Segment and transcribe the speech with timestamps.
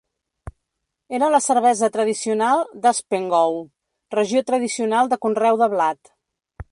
[1.17, 3.61] Era la cervesa tradicional d'Haspengouw,
[4.19, 6.15] regió tradicional de conreu de blat.